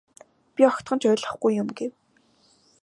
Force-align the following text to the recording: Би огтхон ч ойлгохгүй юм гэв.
Би 0.53 0.61
огтхон 0.69 0.97
ч 1.01 1.03
ойлгохгүй 1.09 1.51
юм 1.61 1.69
гэв. 1.77 1.91